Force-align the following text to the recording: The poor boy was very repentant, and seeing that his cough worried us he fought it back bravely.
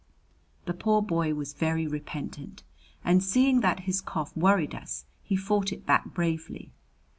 The 0.65 0.73
poor 0.73 1.03
boy 1.03 1.35
was 1.35 1.53
very 1.53 1.85
repentant, 1.85 2.63
and 3.05 3.23
seeing 3.23 3.59
that 3.59 3.81
his 3.81 4.01
cough 4.01 4.35
worried 4.35 4.73
us 4.73 5.05
he 5.21 5.35
fought 5.35 5.71
it 5.71 5.85
back 5.85 6.11
bravely. 6.15 6.71